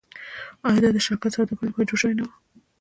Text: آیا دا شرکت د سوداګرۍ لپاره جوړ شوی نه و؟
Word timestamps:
آیا 0.67 0.89
دا 0.95 1.01
شرکت 1.07 1.31
د 1.31 1.35
سوداګرۍ 1.35 1.65
لپاره 1.69 1.87
جوړ 1.89 1.97
شوی 2.01 2.15
نه 2.19 2.23
و؟ 2.25 2.29